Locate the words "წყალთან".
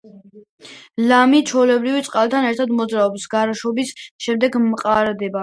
2.07-2.49